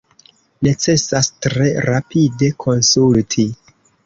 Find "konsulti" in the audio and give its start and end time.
2.65-3.47